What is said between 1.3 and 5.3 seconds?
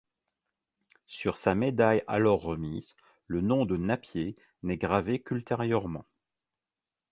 sa médaille alors remise, le nom de Napier n'est gravé